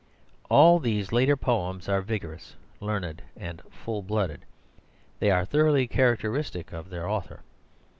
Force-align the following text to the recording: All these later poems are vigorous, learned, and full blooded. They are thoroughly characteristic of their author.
All 0.49 0.79
these 0.79 1.11
later 1.11 1.37
poems 1.37 1.87
are 1.87 2.01
vigorous, 2.01 2.55
learned, 2.79 3.21
and 3.37 3.61
full 3.69 4.01
blooded. 4.01 4.45
They 5.19 5.29
are 5.29 5.45
thoroughly 5.45 5.85
characteristic 5.85 6.73
of 6.73 6.89
their 6.89 7.07
author. 7.07 7.41